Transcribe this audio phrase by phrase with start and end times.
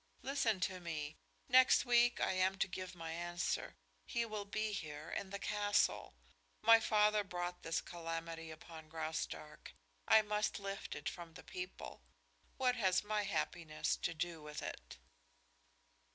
[0.23, 1.15] Listen to me.
[1.47, 3.75] Next week I am to give my answer.
[4.07, 6.15] He will be here, in this castle.
[6.63, 9.73] My father brought this calamity upon Graustark;
[10.07, 12.01] I must lift it from the people.
[12.57, 14.97] What has my happiness to do with it?"